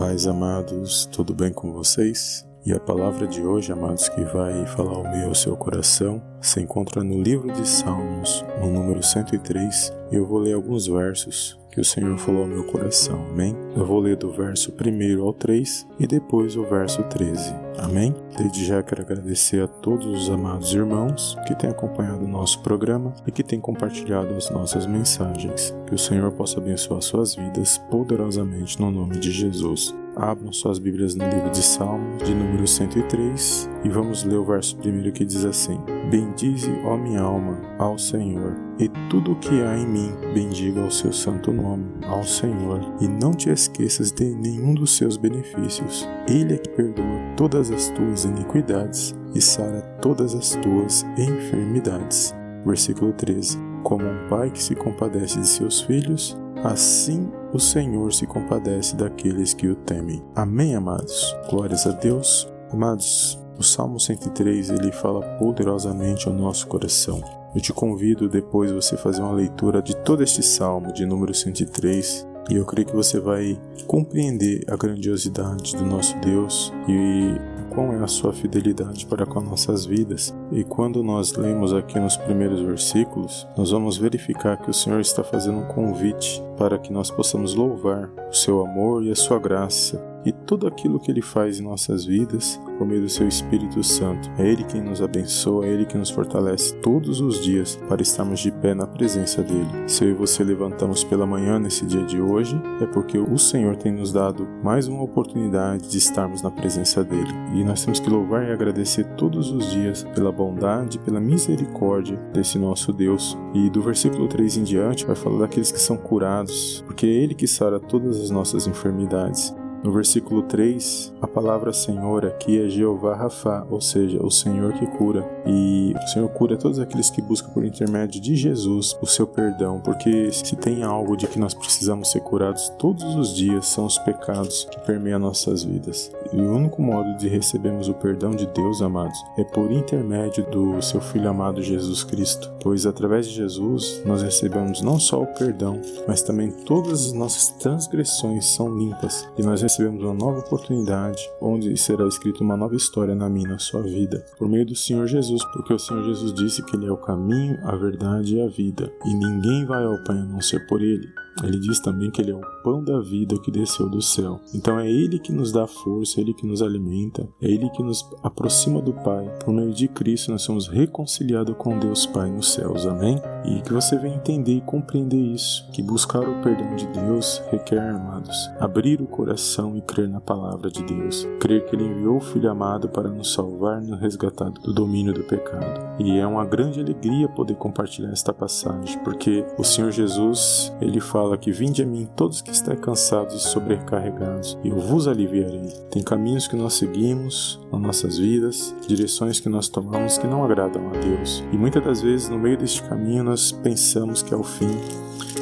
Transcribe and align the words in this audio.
paz, 0.00 0.26
amados, 0.26 1.04
tudo 1.12 1.34
bem 1.34 1.52
com 1.52 1.74
vocês? 1.74 2.49
E 2.64 2.74
a 2.74 2.78
palavra 2.78 3.26
de 3.26 3.40
hoje, 3.40 3.72
amados, 3.72 4.08
que 4.10 4.22
vai 4.22 4.66
falar 4.66 4.92
ao 4.92 5.10
meu 5.10 5.28
ao 5.28 5.34
seu 5.34 5.56
coração, 5.56 6.22
se 6.42 6.60
encontra 6.60 7.02
no 7.02 7.20
livro 7.20 7.50
de 7.52 7.66
Salmos, 7.66 8.44
no 8.60 8.70
número 8.70 9.02
103, 9.02 9.92
e 10.12 10.16
eu 10.16 10.26
vou 10.26 10.38
ler 10.38 10.52
alguns 10.52 10.86
versos 10.86 11.58
que 11.70 11.80
o 11.80 11.84
Senhor 11.84 12.18
falou 12.18 12.42
ao 12.42 12.48
meu 12.48 12.64
coração, 12.64 13.24
amém? 13.30 13.56
Eu 13.76 13.86
vou 13.86 14.00
ler 14.00 14.16
do 14.16 14.30
verso 14.30 14.72
1 14.72 15.22
ao 15.22 15.32
3 15.32 15.86
e 16.00 16.06
depois 16.06 16.56
o 16.56 16.64
verso 16.64 17.02
13, 17.04 17.54
amém? 17.78 18.14
Desde 18.36 18.64
já 18.64 18.82
quero 18.82 19.02
agradecer 19.02 19.62
a 19.62 19.68
todos 19.68 20.06
os 20.06 20.28
amados 20.28 20.74
irmãos 20.74 21.38
que 21.46 21.54
têm 21.54 21.70
acompanhado 21.70 22.24
o 22.24 22.28
nosso 22.28 22.60
programa 22.60 23.14
e 23.26 23.30
que 23.30 23.44
têm 23.44 23.60
compartilhado 23.60 24.34
as 24.34 24.50
nossas 24.50 24.84
mensagens. 24.84 25.74
Que 25.86 25.94
o 25.94 25.98
Senhor 25.98 26.32
possa 26.32 26.58
abençoar 26.58 27.00
suas 27.00 27.36
vidas 27.36 27.78
poderosamente 27.90 28.80
no 28.80 28.90
nome 28.90 29.18
de 29.18 29.30
Jesus. 29.30 29.94
Abram 30.20 30.52
suas 30.52 30.78
Bíblias 30.78 31.14
no 31.14 31.26
livro 31.26 31.50
de 31.50 31.62
Salmos, 31.62 32.22
de 32.22 32.34
número 32.34 32.66
103, 32.66 33.70
e 33.82 33.88
vamos 33.88 34.22
ler 34.22 34.36
o 34.36 34.44
verso 34.44 34.76
primeiro 34.76 35.10
que 35.12 35.24
diz 35.24 35.46
assim: 35.46 35.80
Bendize, 36.10 36.70
ó 36.84 36.94
minha 36.94 37.22
alma, 37.22 37.58
ao 37.78 37.96
Senhor, 37.96 38.54
e 38.78 38.86
tudo 39.08 39.32
o 39.32 39.36
que 39.36 39.62
há 39.62 39.78
em 39.78 39.86
mim, 39.86 40.12
bendiga 40.34 40.82
o 40.82 40.90
seu 40.90 41.10
santo 41.10 41.50
nome, 41.50 41.86
ao 42.06 42.22
Senhor, 42.22 42.80
e 43.00 43.08
não 43.08 43.32
te 43.32 43.48
esqueças 43.48 44.12
de 44.12 44.26
nenhum 44.34 44.74
dos 44.74 44.94
seus 44.94 45.16
benefícios. 45.16 46.06
Ele 46.28 46.52
é 46.52 46.58
que 46.58 46.68
perdoa 46.68 47.34
todas 47.34 47.70
as 47.70 47.88
tuas 47.88 48.24
iniquidades 48.24 49.14
e 49.34 49.40
sara 49.40 49.80
todas 50.02 50.34
as 50.34 50.50
tuas 50.56 51.02
enfermidades. 51.16 52.34
Versículo 52.66 53.14
13: 53.14 53.56
Como 53.82 54.04
um 54.04 54.28
pai 54.28 54.50
que 54.50 54.62
se 54.62 54.74
compadece 54.74 55.40
de 55.40 55.48
seus 55.48 55.80
filhos, 55.80 56.36
assim 56.62 57.26
o 57.52 57.58
Senhor 57.58 58.12
se 58.12 58.26
compadece 58.26 58.96
daqueles 58.96 59.52
que 59.54 59.68
o 59.68 59.74
temem. 59.74 60.22
Amém, 60.34 60.74
amados? 60.74 61.36
Glórias 61.48 61.86
a 61.86 61.90
Deus. 61.90 62.48
Amados, 62.70 63.38
o 63.58 63.62
Salmo 63.62 63.98
103 63.98 64.70
ele 64.70 64.92
fala 64.92 65.20
poderosamente 65.38 66.28
ao 66.28 66.34
nosso 66.34 66.66
coração. 66.66 67.22
Eu 67.54 67.60
te 67.60 67.72
convido 67.72 68.28
depois 68.28 68.70
você 68.70 68.96
fazer 68.96 69.22
uma 69.22 69.32
leitura 69.32 69.82
de 69.82 69.96
todo 69.96 70.22
este 70.22 70.42
salmo 70.42 70.92
de 70.92 71.04
número 71.04 71.34
103 71.34 72.26
e 72.48 72.54
eu 72.54 72.64
creio 72.64 72.86
que 72.86 72.94
você 72.94 73.18
vai 73.18 73.60
compreender 73.86 74.64
a 74.68 74.76
grandiosidade 74.76 75.76
do 75.76 75.84
nosso 75.84 76.16
Deus 76.20 76.72
e 76.88 77.34
qual 77.70 77.92
é 77.94 78.02
a 78.02 78.06
sua 78.06 78.32
fidelidade 78.32 79.06
para 79.06 79.24
com 79.24 79.40
nossas 79.40 79.86
vidas. 79.86 80.34
E 80.50 80.64
quando 80.64 81.02
nós 81.02 81.32
lemos 81.34 81.72
aqui 81.72 81.98
nos 81.98 82.16
primeiros 82.16 82.60
versículos, 82.60 83.46
nós 83.56 83.70
vamos 83.70 83.96
verificar 83.96 84.56
que 84.56 84.70
o 84.70 84.74
Senhor 84.74 85.00
está 85.00 85.22
fazendo 85.22 85.58
um 85.58 85.66
convite 85.68 86.42
para 86.58 86.78
que 86.78 86.92
nós 86.92 87.10
possamos 87.10 87.54
louvar 87.54 88.10
o 88.28 88.34
seu 88.34 88.64
amor 88.66 89.04
e 89.04 89.10
a 89.10 89.16
sua 89.16 89.38
graça 89.38 90.09
e 90.24 90.32
tudo 90.32 90.66
aquilo 90.66 91.00
que 91.00 91.10
Ele 91.10 91.22
faz 91.22 91.58
em 91.58 91.62
nossas 91.62 92.04
vidas 92.04 92.60
por 92.78 92.86
meio 92.86 93.02
do 93.02 93.08
Seu 93.08 93.28
Espírito 93.28 93.82
Santo. 93.82 94.30
É 94.38 94.46
Ele 94.46 94.64
quem 94.64 94.80
nos 94.80 95.02
abençoa, 95.02 95.66
é 95.66 95.68
Ele 95.70 95.84
quem 95.84 95.98
nos 95.98 96.10
fortalece 96.10 96.74
todos 96.76 97.20
os 97.20 97.42
dias 97.42 97.76
para 97.88 98.02
estarmos 98.02 98.40
de 98.40 98.50
pé 98.50 98.74
na 98.74 98.86
presença 98.86 99.42
dEle. 99.42 99.68
Se 99.86 100.04
eu 100.04 100.10
e 100.10 100.14
você 100.14 100.42
levantamos 100.42 101.04
pela 101.04 101.26
manhã 101.26 101.58
nesse 101.58 101.84
dia 101.84 102.04
de 102.04 102.20
hoje, 102.20 102.60
é 102.80 102.86
porque 102.86 103.18
o 103.18 103.38
Senhor 103.38 103.76
tem 103.76 103.92
nos 103.92 104.12
dado 104.12 104.46
mais 104.62 104.88
uma 104.88 105.02
oportunidade 105.02 105.88
de 105.88 105.98
estarmos 105.98 106.42
na 106.42 106.50
presença 106.50 107.04
dEle. 107.04 107.32
E 107.54 107.64
nós 107.64 107.84
temos 107.84 108.00
que 108.00 108.10
louvar 108.10 108.48
e 108.48 108.52
agradecer 108.52 109.04
todos 109.16 109.50
os 109.50 109.70
dias 109.70 110.04
pela 110.14 110.32
bondade, 110.32 110.98
pela 111.00 111.20
misericórdia 111.20 112.16
desse 112.32 112.58
nosso 112.58 112.92
Deus. 112.92 113.36
E 113.54 113.68
do 113.70 113.82
versículo 113.82 114.28
3 114.28 114.58
em 114.58 114.62
diante 114.62 115.06
vai 115.06 115.16
falar 115.16 115.40
daqueles 115.40 115.70
que 115.72 115.80
são 115.80 115.96
curados, 115.96 116.82
porque 116.86 117.06
é 117.06 117.10
Ele 117.10 117.34
que 117.34 117.46
sara 117.46 117.78
todas 117.78 118.20
as 118.20 118.30
nossas 118.30 118.66
enfermidades. 118.66 119.54
No 119.82 119.90
versículo 119.92 120.42
3, 120.42 121.14
a 121.22 121.26
palavra 121.26 121.72
Senhor 121.72 122.26
aqui 122.26 122.62
é 122.62 122.68
Jeová 122.68 123.14
Rafa, 123.14 123.66
ou 123.70 123.80
seja, 123.80 124.22
o 124.22 124.30
Senhor 124.30 124.74
que 124.74 124.86
cura. 124.86 125.26
E 125.46 125.94
o 125.96 126.08
Senhor 126.08 126.28
cura 126.28 126.58
todos 126.58 126.78
aqueles 126.78 127.08
que 127.08 127.22
buscam 127.22 127.48
por 127.48 127.64
intermédio 127.64 128.20
de 128.20 128.36
Jesus 128.36 128.94
o 129.00 129.06
seu 129.06 129.26
perdão, 129.26 129.80
porque 129.82 130.30
se 130.32 130.54
tem 130.54 130.82
algo 130.82 131.16
de 131.16 131.26
que 131.26 131.38
nós 131.38 131.54
precisamos 131.54 132.10
ser 132.10 132.20
curados 132.20 132.68
todos 132.78 133.14
os 133.14 133.34
dias 133.34 133.68
são 133.68 133.86
os 133.86 133.96
pecados 133.98 134.68
que 134.70 134.80
permeiam 134.80 135.18
nossas 135.18 135.64
vidas. 135.64 136.12
E 136.30 136.36
o 136.36 136.54
único 136.54 136.82
modo 136.82 137.16
de 137.16 137.26
recebermos 137.26 137.88
o 137.88 137.94
perdão 137.94 138.32
de 138.32 138.46
Deus, 138.48 138.82
amados, 138.82 139.18
é 139.38 139.44
por 139.44 139.72
intermédio 139.72 140.44
do 140.50 140.82
seu 140.82 141.00
Filho 141.00 141.30
amado 141.30 141.62
Jesus 141.62 142.04
Cristo, 142.04 142.52
pois 142.62 142.84
através 142.84 143.26
de 143.26 143.34
Jesus 143.34 144.02
nós 144.04 144.22
recebemos 144.22 144.82
não 144.82 144.98
só 144.98 145.22
o 145.22 145.26
perdão, 145.26 145.80
mas 146.06 146.20
também 146.20 146.50
todas 146.50 147.06
as 147.06 147.12
nossas 147.14 147.48
transgressões 147.52 148.44
são 148.44 148.76
limpas 148.76 149.26
e 149.38 149.42
nós 149.42 149.69
recebemos 149.70 150.02
uma 150.02 150.14
nova 150.14 150.40
oportunidade, 150.40 151.22
onde 151.40 151.76
será 151.76 152.04
escrita 152.08 152.42
uma 152.42 152.56
nova 152.56 152.74
história 152.74 153.14
na 153.14 153.28
minha, 153.28 153.50
na 153.50 153.58
sua 153.60 153.82
vida, 153.82 154.24
por 154.36 154.48
meio 154.48 154.66
do 154.66 154.74
Senhor 154.74 155.06
Jesus, 155.06 155.44
porque 155.52 155.72
o 155.72 155.78
Senhor 155.78 156.02
Jesus 156.02 156.34
disse 156.34 156.64
que 156.64 156.74
Ele 156.74 156.86
é 156.86 156.90
o 156.90 156.96
caminho, 156.96 157.56
a 157.62 157.76
verdade 157.76 158.34
e 158.34 158.42
a 158.42 158.48
vida, 158.48 158.92
e 159.04 159.14
ninguém 159.14 159.64
vai 159.64 159.84
ao 159.84 160.02
Pai 160.02 160.18
a 160.18 160.24
não 160.24 160.40
ser 160.40 160.66
por 160.66 160.82
Ele. 160.82 161.08
Ele 161.42 161.58
diz 161.58 161.80
também 161.80 162.10
que 162.10 162.20
Ele 162.20 162.32
é 162.32 162.34
o 162.34 162.62
pão 162.62 162.82
da 162.82 163.00
vida 163.00 163.38
que 163.38 163.50
desceu 163.50 163.88
do 163.88 164.02
céu. 164.02 164.40
Então 164.54 164.78
é 164.78 164.90
Ele 164.90 165.18
que 165.18 165.32
nos 165.32 165.52
dá 165.52 165.66
força, 165.66 166.18
é 166.18 166.22
Ele 166.22 166.34
que 166.34 166.46
nos 166.46 166.62
alimenta, 166.62 167.28
é 167.40 167.46
Ele 167.50 167.68
que 167.70 167.82
nos 167.82 168.06
aproxima 168.22 168.80
do 168.80 168.92
Pai. 168.92 169.30
Por 169.44 169.52
meio 169.52 169.72
de 169.72 169.88
Cristo 169.88 170.30
nós 170.30 170.42
somos 170.42 170.68
reconciliados 170.68 171.54
com 171.56 171.78
Deus 171.78 172.06
Pai 172.06 172.30
nos 172.30 172.52
céus. 172.52 172.86
Amém? 172.86 173.20
E 173.44 173.60
que 173.62 173.72
você 173.72 173.96
venha 173.96 174.16
entender 174.16 174.56
e 174.56 174.60
compreender 174.60 175.16
isso, 175.16 175.68
que 175.72 175.82
buscar 175.82 176.20
o 176.20 176.42
perdão 176.42 176.76
de 176.76 176.86
Deus 176.88 177.42
requer, 177.50 177.80
amados, 177.80 178.36
abrir 178.58 179.00
o 179.00 179.06
coração 179.06 179.76
e 179.76 179.80
crer 179.80 180.08
na 180.08 180.20
palavra 180.20 180.70
de 180.70 180.82
Deus. 180.84 181.26
Crer 181.40 181.64
que 181.66 181.74
Ele 181.74 181.84
enviou 181.84 182.16
o 182.16 182.20
Filho 182.20 182.50
amado 182.50 182.88
para 182.88 183.08
nos 183.08 183.32
salvar 183.32 183.80
nos 183.80 184.00
resgatar 184.00 184.50
do 184.50 184.72
domínio 184.72 185.12
do 185.12 185.22
pecado. 185.22 185.80
E 185.98 186.18
é 186.18 186.26
uma 186.26 186.44
grande 186.44 186.80
alegria 186.80 187.28
poder 187.28 187.56
compartilhar 187.56 188.10
esta 188.10 188.32
passagem, 188.32 188.98
porque 189.04 189.44
o 189.58 189.64
Senhor 189.64 189.90
Jesus, 189.90 190.72
Ele 190.80 191.00
fala 191.00 191.19
fala 191.20 191.36
que 191.36 191.52
vinde 191.52 191.82
a 191.82 191.86
mim 191.86 192.08
todos 192.16 192.40
que 192.40 192.50
estáis 192.50 192.80
cansados 192.80 193.34
e 193.34 193.48
sobrecarregados, 193.48 194.58
e 194.64 194.70
eu 194.70 194.80
vos 194.80 195.06
aliviarei. 195.06 195.68
Tem 195.90 196.02
caminhos 196.02 196.48
que 196.48 196.56
nós 196.56 196.74
seguimos 196.74 197.60
nas 197.70 197.80
nossas 197.80 198.16
vidas, 198.16 198.74
direções 198.88 199.38
que 199.38 199.50
nós 199.50 199.68
tomamos 199.68 200.16
que 200.16 200.26
não 200.26 200.42
agradam 200.42 200.88
a 200.88 200.92
Deus. 200.92 201.44
E 201.52 201.58
muitas 201.58 201.84
das 201.84 202.00
vezes 202.00 202.30
no 202.30 202.38
meio 202.38 202.56
deste 202.56 202.82
caminho 202.84 203.22
nós 203.22 203.52
pensamos 203.52 204.22
que 204.22 204.32
é 204.32 204.36
o 204.36 204.42
fim, 204.42 204.78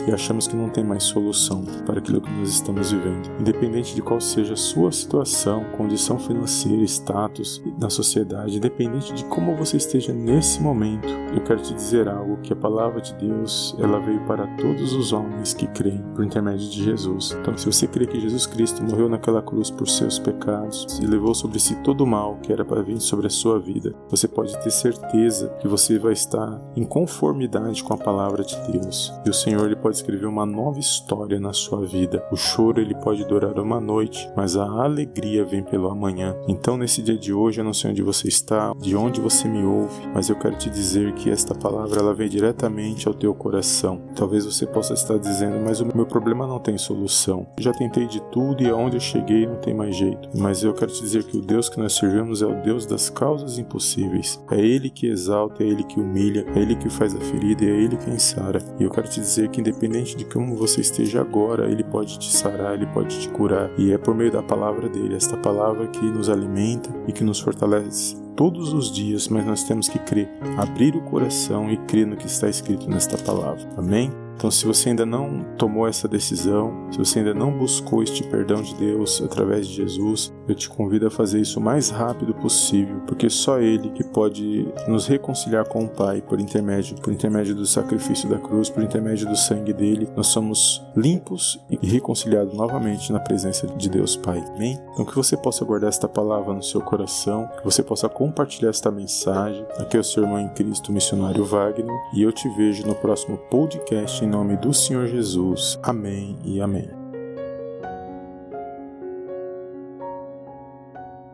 e 0.08 0.12
achamos 0.12 0.48
que 0.48 0.56
não 0.56 0.70
tem 0.70 0.82
mais 0.82 1.04
solução 1.04 1.62
para 1.84 1.98
aquilo 1.98 2.20
que 2.20 2.30
nós 2.30 2.48
estamos 2.48 2.90
vivendo. 2.90 3.30
Independente 3.38 3.94
de 3.94 4.00
qual 4.00 4.20
seja 4.20 4.54
a 4.54 4.56
sua 4.56 4.90
situação, 4.90 5.64
condição 5.76 6.18
financeira, 6.18 6.82
status 6.84 7.62
na 7.78 7.90
sociedade, 7.90 8.56
independente 8.56 9.12
de 9.12 9.24
como 9.26 9.54
você 9.54 9.76
esteja 9.76 10.12
nesse 10.14 10.62
momento, 10.62 11.08
eu 11.34 11.42
quero 11.42 11.60
te 11.60 11.74
dizer 11.74 12.08
algo 12.08 12.38
que 12.38 12.54
a 12.54 12.56
palavra 12.56 13.02
de 13.02 13.12
Deus, 13.14 13.76
ela 13.78 14.00
veio 14.00 14.20
para 14.24 14.46
todos 14.56 14.94
os 14.94 15.12
homens 15.12 15.52
que 15.52 15.66
creem 15.66 16.02
por 16.14 16.24
intermédio 16.24 16.70
de 16.70 16.82
Jesus. 16.82 17.36
Então, 17.40 17.56
se 17.58 17.66
você 17.66 17.86
crê 17.86 18.06
que 18.06 18.18
Jesus 18.18 18.46
Cristo 18.46 18.82
morreu 18.82 19.10
naquela 19.10 19.42
cruz 19.42 19.70
por 19.70 19.86
seus 19.86 20.18
pecados 20.18 20.98
e 21.02 21.06
levou 21.06 21.34
sobre 21.34 21.58
si 21.58 21.74
todo 21.82 22.02
o 22.02 22.06
mal 22.06 22.38
que 22.42 22.50
era 22.50 22.64
para 22.64 22.82
vir 22.82 22.98
sobre 23.00 23.26
a 23.26 23.30
sua 23.30 23.60
vida, 23.60 23.94
você 24.08 24.26
pode 24.26 24.58
ter 24.62 24.70
certeza 24.70 25.54
que 25.60 25.68
você 25.68 25.98
vai 25.98 26.14
estar 26.14 26.58
em 26.74 26.84
conformidade 26.84 27.84
com 27.84 27.92
a 27.92 27.98
palavra 27.98 28.42
de 28.42 28.56
Deus. 28.72 29.12
E 29.26 29.28
o 29.30 29.34
Senhor 29.34 29.66
ele 29.66 29.76
pode 29.76 29.97
escrever 29.98 30.26
uma 30.26 30.46
nova 30.46 30.78
história 30.78 31.38
na 31.38 31.52
sua 31.52 31.84
vida. 31.86 32.24
O 32.30 32.36
choro 32.36 32.80
ele 32.80 32.94
pode 32.94 33.24
durar 33.24 33.58
uma 33.58 33.80
noite, 33.80 34.28
mas 34.36 34.56
a 34.56 34.64
alegria 34.64 35.44
vem 35.44 35.62
pelo 35.62 35.88
amanhã. 35.88 36.36
Então, 36.48 36.76
nesse 36.76 37.02
dia 37.02 37.16
de 37.16 37.32
hoje, 37.32 37.60
eu 37.60 37.64
não 37.64 37.74
sei 37.74 37.90
onde 37.90 38.02
você 38.02 38.28
está, 38.28 38.72
de 38.78 38.96
onde 38.96 39.20
você 39.20 39.48
me 39.48 39.64
ouve, 39.64 40.06
mas 40.14 40.28
eu 40.28 40.36
quero 40.36 40.56
te 40.56 40.70
dizer 40.70 41.12
que 41.14 41.30
esta 41.30 41.54
palavra 41.54 42.00
ela 42.00 42.14
vem 42.14 42.28
diretamente 42.28 43.08
ao 43.08 43.14
teu 43.14 43.34
coração. 43.34 44.00
Talvez 44.14 44.44
você 44.44 44.66
possa 44.66 44.94
estar 44.94 45.18
dizendo, 45.18 45.58
mas 45.64 45.80
o 45.80 45.86
meu 45.94 46.06
problema 46.06 46.46
não 46.46 46.58
tem 46.58 46.78
solução. 46.78 47.46
Eu 47.56 47.62
já 47.62 47.72
tentei 47.72 48.06
de 48.06 48.20
tudo 48.30 48.62
e 48.62 48.68
aonde 48.68 48.96
eu 48.96 49.00
cheguei 49.00 49.46
não 49.46 49.56
tem 49.56 49.74
mais 49.74 49.96
jeito. 49.96 50.28
Mas 50.34 50.62
eu 50.62 50.74
quero 50.74 50.92
te 50.92 51.00
dizer 51.00 51.24
que 51.24 51.36
o 51.36 51.42
Deus 51.42 51.68
que 51.68 51.78
nós 51.78 51.94
servimos 51.94 52.42
é 52.42 52.46
o 52.46 52.62
Deus 52.62 52.86
das 52.86 53.10
causas 53.10 53.58
impossíveis. 53.58 54.42
É 54.50 54.60
Ele 54.60 54.90
que 54.90 55.06
exalta, 55.06 55.62
é 55.62 55.66
Ele 55.66 55.84
que 55.84 56.00
humilha, 56.00 56.44
é 56.54 56.58
Ele 56.58 56.76
que 56.76 56.88
faz 56.88 57.14
a 57.14 57.20
ferida 57.20 57.64
e 57.64 57.68
é 57.68 57.82
Ele 57.82 57.96
quem 57.96 58.18
sara. 58.18 58.60
E 58.78 58.84
eu 58.84 58.90
quero 58.90 59.08
te 59.08 59.20
dizer 59.20 59.48
que 59.48 59.60
independente 59.60 59.77
independente 59.78 60.16
de 60.16 60.24
como 60.24 60.56
você 60.56 60.80
esteja 60.80 61.20
agora, 61.20 61.70
Ele 61.70 61.84
pode 61.84 62.18
te 62.18 62.30
sarar, 62.30 62.74
Ele 62.74 62.86
pode 62.86 63.20
te 63.20 63.28
curar. 63.28 63.70
E 63.78 63.92
é 63.92 63.98
por 63.98 64.14
meio 64.14 64.30
da 64.30 64.42
palavra 64.42 64.88
dele, 64.88 65.14
esta 65.14 65.36
palavra 65.36 65.86
que 65.86 66.04
nos 66.04 66.28
alimenta 66.28 66.90
e 67.06 67.12
que 67.12 67.24
nos 67.24 67.40
fortalece 67.40 68.16
todos 68.36 68.72
os 68.72 68.92
dias, 68.92 69.28
mas 69.28 69.44
nós 69.44 69.64
temos 69.64 69.88
que 69.88 69.98
crer, 70.00 70.28
abrir 70.56 70.94
o 70.94 71.02
coração 71.02 71.70
e 71.70 71.76
crer 71.76 72.06
no 72.06 72.16
que 72.16 72.26
está 72.26 72.48
escrito 72.48 72.88
nesta 72.88 73.16
palavra. 73.18 73.68
Amém? 73.76 74.27
Então, 74.38 74.52
se 74.52 74.64
você 74.64 74.90
ainda 74.90 75.04
não 75.04 75.44
tomou 75.58 75.88
essa 75.88 76.06
decisão, 76.06 76.72
se 76.92 76.98
você 76.98 77.18
ainda 77.18 77.34
não 77.34 77.50
buscou 77.58 78.04
este 78.04 78.22
perdão 78.22 78.62
de 78.62 78.72
Deus 78.76 79.20
através 79.20 79.66
de 79.66 79.74
Jesus, 79.74 80.32
eu 80.46 80.54
te 80.54 80.68
convido 80.68 81.08
a 81.08 81.10
fazer 81.10 81.40
isso 81.40 81.58
o 81.58 81.62
mais 81.62 81.90
rápido 81.90 82.32
possível, 82.34 83.00
porque 83.04 83.28
só 83.28 83.58
Ele 83.58 83.90
que 83.90 84.04
pode 84.04 84.72
nos 84.86 85.08
reconciliar 85.08 85.66
com 85.66 85.84
o 85.84 85.88
Pai 85.88 86.22
por 86.22 86.38
intermédio, 86.38 86.94
por 87.02 87.12
intermédio 87.12 87.52
do 87.52 87.66
sacrifício 87.66 88.28
da 88.28 88.38
cruz, 88.38 88.70
por 88.70 88.80
intermédio 88.80 89.28
do 89.28 89.34
sangue 89.34 89.72
dele, 89.72 90.08
nós 90.16 90.28
somos 90.28 90.80
limpos 90.96 91.58
e 91.68 91.84
reconciliados 91.84 92.54
novamente 92.54 93.12
na 93.12 93.18
presença 93.18 93.66
de 93.66 93.88
Deus 93.88 94.16
Pai. 94.16 94.40
Amém? 94.54 94.78
Então 94.92 95.04
que 95.04 95.16
você 95.16 95.36
possa 95.36 95.64
guardar 95.64 95.88
esta 95.88 96.08
palavra 96.08 96.54
no 96.54 96.62
seu 96.62 96.80
coração, 96.80 97.48
que 97.58 97.64
você 97.64 97.82
possa 97.82 98.08
compartilhar 98.08 98.70
esta 98.70 98.88
mensagem. 98.88 99.66
Aqui 99.78 99.96
é 99.96 100.00
o 100.00 100.04
seu 100.04 100.22
irmão 100.22 100.38
em 100.38 100.48
Cristo, 100.50 100.92
missionário 100.92 101.44
Wagner, 101.44 101.98
e 102.14 102.22
eu 102.22 102.30
te 102.30 102.48
vejo 102.50 102.86
no 102.86 102.94
próximo 102.94 103.36
podcast 103.50 104.27
nome 104.28 104.56
do 104.56 104.72
Senhor 104.72 105.06
Jesus. 105.06 105.78
Amém 105.82 106.36
e 106.44 106.60
amém. 106.60 106.97